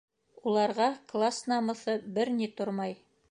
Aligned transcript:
Уларға 0.51 0.87
класс 1.11 1.43
намыҫы 1.53 1.97
бер 2.19 2.35
ни 2.41 2.49
тормай. 2.61 2.99